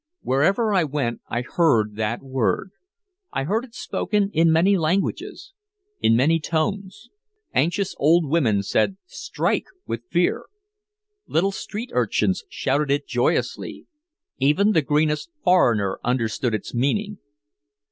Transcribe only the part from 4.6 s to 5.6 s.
languages,